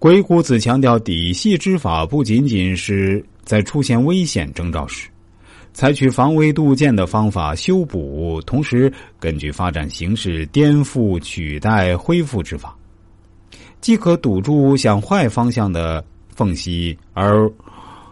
[0.00, 5.10] 鬼谷子强调底细之法，不仅仅是在出现危险征兆时，
[5.74, 12.74] 采取防微杜渐的方法修补，同时根据发展形势颠覆、取代、恢复之法，
[13.82, 16.02] 既可堵住向坏方向的
[16.34, 17.46] 缝隙而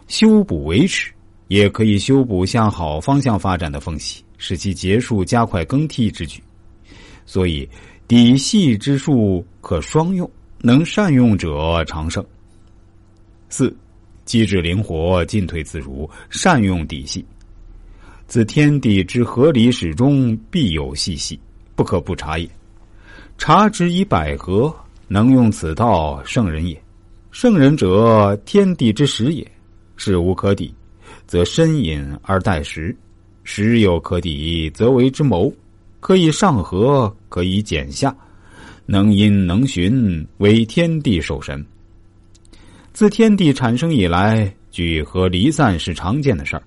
[0.08, 1.10] 修补维持，
[1.46, 6.38] 也可以修补向好方向发展的缝隙，使其结束、加快更替之举。
[7.24, 7.66] 所以，
[8.06, 10.30] 底细之术可双用。
[10.60, 12.24] 能善用者长胜。
[13.48, 13.74] 四，
[14.24, 17.24] 机智灵活，进退自如，善用底细。
[18.26, 21.38] 自天地之合理始终，必有细细，
[21.74, 22.48] 不可不察也。
[23.38, 24.74] 察之以百合，
[25.06, 26.78] 能用此道，圣人也。
[27.30, 29.46] 圣人者，天地之始也。
[29.96, 30.74] 事无可抵，
[31.26, 32.94] 则深隐而待时；
[33.44, 35.52] 时有可抵，则为之谋。
[36.00, 38.14] 可以上合，可以减下。
[38.90, 41.62] 能因能循，为天地守神。
[42.94, 46.62] 自天地产生以来，聚合离散是常见的事儿，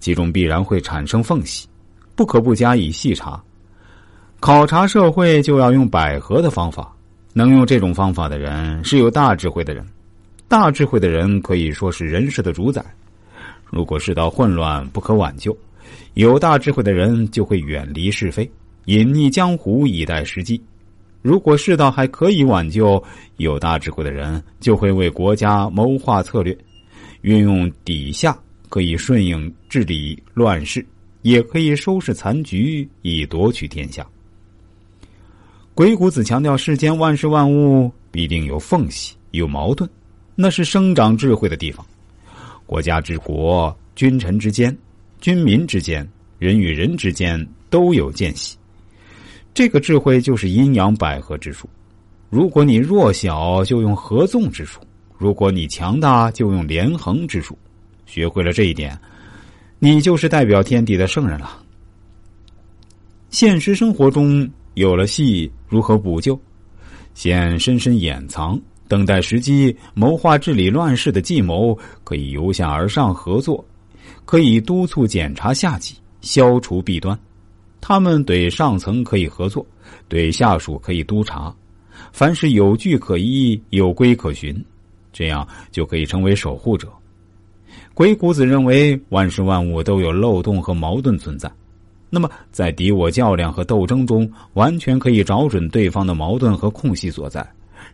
[0.00, 1.68] 其中必然会产生缝隙，
[2.16, 3.40] 不可不加以细查。
[4.40, 6.92] 考察社会就要用百合的方法，
[7.34, 9.86] 能用这种方法的人是有大智慧的人。
[10.48, 12.84] 大智慧的人可以说是人世的主宰。
[13.64, 15.56] 如果世道混乱不可挽救，
[16.14, 18.50] 有大智慧的人就会远离是非，
[18.86, 20.60] 隐匿江湖以待时机。
[21.22, 23.02] 如果世道还可以挽救，
[23.36, 26.56] 有大智慧的人就会为国家谋划策略，
[27.20, 30.84] 运用底下可以顺应治理乱世，
[31.22, 34.06] 也可以收拾残局以夺取天下。
[35.74, 39.88] 鬼谷子强调，世间万事万物必定有缝隙、有矛盾，
[40.34, 41.84] 那是生长智慧的地方。
[42.66, 44.76] 国家之国、君臣之间、
[45.20, 46.06] 君民之间、
[46.38, 48.56] 人与人之间都有间隙。
[49.52, 51.68] 这个智慧就是阴阳百合之术。
[52.28, 54.80] 如果你弱小，就用合纵之术；
[55.18, 57.58] 如果你强大，就用连横之术。
[58.06, 58.98] 学会了这一点，
[59.78, 61.62] 你就是代表天地的圣人了。
[63.30, 66.40] 现实生活中有了戏，如何补救？
[67.14, 73.64] 先深深掩藏，等待时机，谋划治理乱世的计谋，可以由下而上合作，
[74.24, 77.18] 可以督促检查下级，消除弊端。
[77.80, 79.66] 他们对上层可以合作，
[80.08, 81.54] 对下属可以督查，
[82.12, 84.62] 凡是有据可依、有规可循，
[85.12, 86.88] 这样就可以成为守护者。
[87.94, 91.50] 鬼谷子认为，万事万物都有漏洞和矛盾存在，
[92.08, 97.46] 那么在敌我较量和斗争中，完全可以找准对方的矛盾和空隙所在，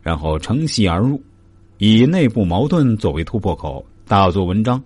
[0.02, 1.20] 然后乘隙而入，
[1.78, 4.82] 以内部矛盾作为突破口，大做文章，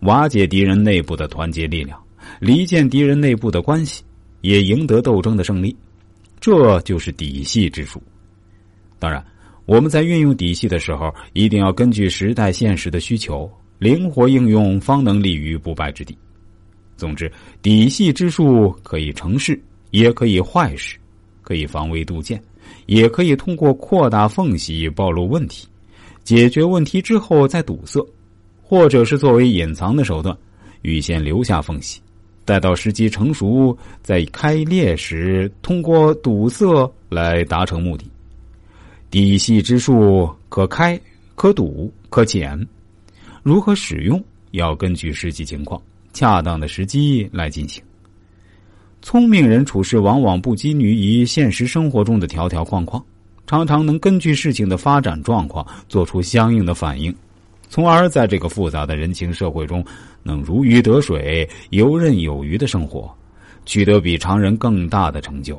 [0.00, 1.98] 瓦解敌人内部的团结力量，
[2.40, 4.02] 离间敌人内部的关系。
[4.42, 5.74] 也赢得斗争的胜利，
[6.38, 8.02] 这就是底细之术。
[8.98, 9.24] 当然，
[9.64, 16.16] 我们在运用底细的时候，一定要根据时代现实的需求，灵活应用，方能立于不败之地。
[16.96, 17.30] 总之，
[17.62, 19.60] 底细之术可以成事，
[19.90, 20.96] 也可以坏事；
[21.40, 22.40] 可以防微杜渐，
[22.86, 25.66] 也可以通过扩大缝隙暴露问题，
[26.22, 28.04] 解决问题之后再堵塞，
[28.62, 30.36] 或者是作为隐藏的手段，
[30.82, 32.00] 预先留下缝隙。
[32.44, 38.04] 待到时机成熟，在开裂时通过堵塞来达成目的。
[39.10, 41.00] 底细之术可开、
[41.34, 42.58] 可堵、可减，
[43.42, 44.22] 如何使用
[44.52, 45.80] 要根据实际情况、
[46.12, 47.82] 恰当的时机来进行。
[49.02, 53.04] 聪明人处事往往不拘泥于现实生活中的条条框框，
[53.46, 57.14] 常常能根据事情的发展状况做出相应的反应。
[57.72, 59.82] 从而在这个复杂的人情社会中，
[60.22, 63.10] 能如鱼得水、游刃有余的生活，
[63.64, 65.58] 取得比常人更大的成就。